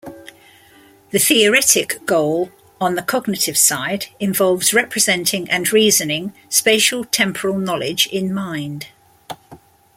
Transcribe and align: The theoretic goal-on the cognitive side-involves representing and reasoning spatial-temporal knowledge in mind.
The 1.11 1.19
theoretic 1.19 2.03
goal-on 2.07 2.95
the 2.95 3.03
cognitive 3.03 3.55
side-involves 3.55 4.73
representing 4.73 5.47
and 5.51 5.71
reasoning 5.71 6.33
spatial-temporal 6.49 7.59
knowledge 7.59 8.07
in 8.07 8.33
mind. 8.33 8.87